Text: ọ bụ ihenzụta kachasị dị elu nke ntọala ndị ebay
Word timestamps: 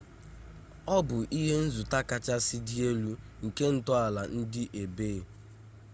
ọ 0.95 0.97
bụ 1.07 1.17
ihenzụta 1.39 1.97
kachasị 2.09 2.57
dị 2.67 2.75
elu 2.89 3.11
nke 3.45 3.65
ntọala 3.75 4.21
ndị 4.37 4.63
ebay 4.81 5.19